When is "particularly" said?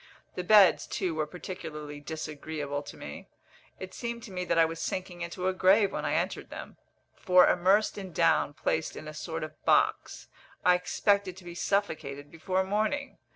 1.27-1.99